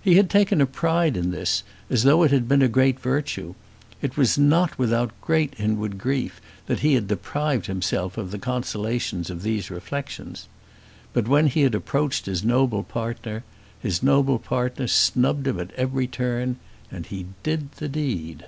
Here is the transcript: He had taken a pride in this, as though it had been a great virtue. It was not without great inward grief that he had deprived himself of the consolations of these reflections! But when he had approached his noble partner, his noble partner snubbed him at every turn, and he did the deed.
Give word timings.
He 0.00 0.14
had 0.14 0.30
taken 0.30 0.62
a 0.62 0.64
pride 0.66 1.18
in 1.18 1.32
this, 1.32 1.62
as 1.90 2.02
though 2.04 2.22
it 2.22 2.30
had 2.30 2.48
been 2.48 2.62
a 2.62 2.66
great 2.66 2.98
virtue. 2.98 3.54
It 4.00 4.16
was 4.16 4.38
not 4.38 4.78
without 4.78 5.10
great 5.20 5.52
inward 5.58 5.98
grief 5.98 6.40
that 6.64 6.80
he 6.80 6.94
had 6.94 7.08
deprived 7.08 7.66
himself 7.66 8.16
of 8.16 8.30
the 8.30 8.38
consolations 8.38 9.28
of 9.28 9.42
these 9.42 9.70
reflections! 9.70 10.48
But 11.12 11.28
when 11.28 11.48
he 11.48 11.60
had 11.60 11.74
approached 11.74 12.24
his 12.24 12.42
noble 12.42 12.84
partner, 12.84 13.44
his 13.78 14.02
noble 14.02 14.38
partner 14.38 14.86
snubbed 14.86 15.46
him 15.46 15.60
at 15.60 15.72
every 15.72 16.06
turn, 16.06 16.56
and 16.90 17.04
he 17.04 17.26
did 17.42 17.70
the 17.72 17.88
deed. 17.90 18.46